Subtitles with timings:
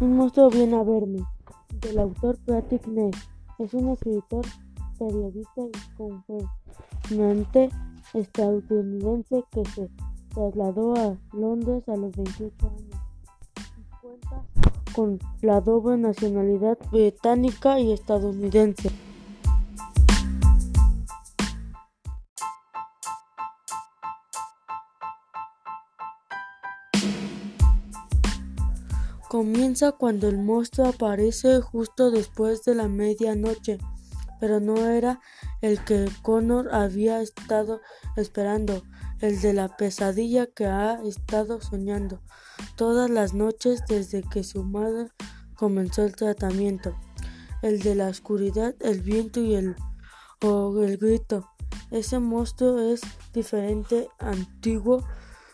[0.00, 1.26] Un monstruo viene a verme,
[1.82, 3.28] del autor Patrick Ness.
[3.58, 4.46] Es un escritor,
[4.98, 7.68] periodista y conferenciante
[8.14, 9.90] estadounidense que se
[10.32, 12.96] trasladó a Londres a los 28 años
[13.58, 14.42] y cuenta
[14.94, 18.90] con la doble nacionalidad británica y estadounidense.
[29.30, 33.78] Comienza cuando el monstruo aparece justo después de la medianoche,
[34.40, 35.20] pero no era
[35.60, 37.80] el que Connor había estado
[38.16, 38.82] esperando,
[39.20, 42.20] el de la pesadilla que ha estado soñando
[42.74, 45.12] todas las noches desde que su madre
[45.54, 46.96] comenzó el tratamiento,
[47.62, 49.76] el de la oscuridad, el viento y el,
[50.42, 51.48] el grito.
[51.92, 53.00] Ese monstruo es
[53.32, 55.06] diferente, antiguo,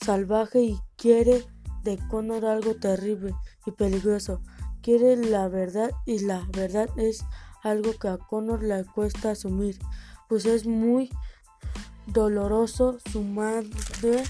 [0.00, 1.44] salvaje y quiere
[1.88, 4.42] de Connor algo terrible y peligroso.
[4.82, 7.24] Quiere la verdad y la verdad es
[7.62, 9.78] algo que a Connor le cuesta asumir,
[10.28, 11.10] pues es muy
[12.06, 12.98] doloroso.
[13.10, 14.22] Su madre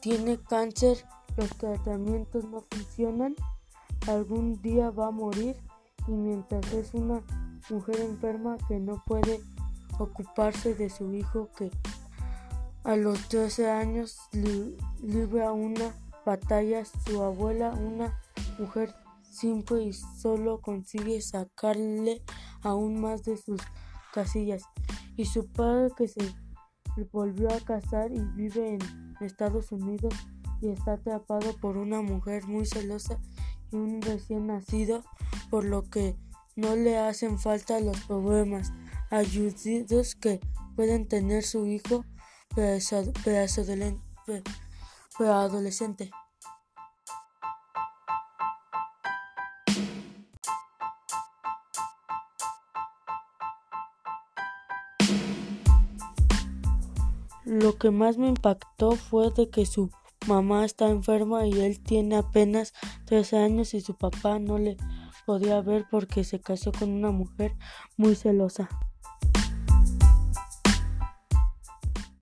[0.00, 1.04] tiene cáncer,
[1.36, 3.36] los tratamientos no funcionan,
[4.08, 5.56] algún día va a morir
[6.08, 7.20] y mientras es una
[7.68, 9.40] mujer enferma que no puede
[9.98, 11.70] ocuparse de su hijo que
[12.84, 14.18] a los 13 años
[15.02, 18.20] libra una batalla su abuela, una
[18.58, 22.22] mujer simple y solo consigue sacarle
[22.62, 23.60] aún más de sus
[24.12, 24.62] casillas,
[25.16, 26.34] y su padre que se
[27.10, 28.78] volvió a casar y vive en
[29.20, 30.14] Estados Unidos
[30.60, 33.18] y está atrapado por una mujer muy celosa
[33.70, 35.02] y un recién nacido,
[35.50, 36.16] por lo que
[36.54, 38.72] no le hacen falta los problemas
[39.10, 40.40] ayudidos que
[40.76, 42.04] pueden tener su hijo
[45.20, 46.10] adolescente.
[57.44, 59.90] Lo que más me impactó fue de que su
[60.26, 62.72] mamá está enferma y él tiene apenas
[63.06, 64.76] 13 años y su papá no le
[65.26, 67.54] podía ver porque se casó con una mujer
[67.96, 68.68] muy celosa.